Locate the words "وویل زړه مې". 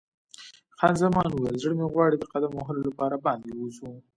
1.31-1.85